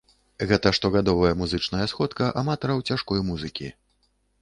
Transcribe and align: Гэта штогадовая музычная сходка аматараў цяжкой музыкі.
Гэта 0.51 0.71
штогадовая 0.77 1.33
музычная 1.43 1.85
сходка 1.93 2.33
аматараў 2.45 2.85
цяжкой 2.91 3.19
музыкі. 3.33 3.75